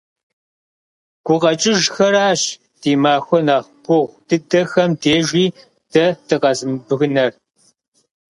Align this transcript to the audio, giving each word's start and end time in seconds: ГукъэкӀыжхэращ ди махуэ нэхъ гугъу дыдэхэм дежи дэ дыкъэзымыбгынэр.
ГукъэкӀыжхэращ 1.25 2.41
ди 2.79 2.91
махуэ 3.01 3.39
нэхъ 3.47 3.69
гугъу 3.85 4.13
дыдэхэм 4.27 4.91
дежи 5.01 5.45
дэ 5.93 6.05
дыкъэзымыбгынэр. 6.27 7.31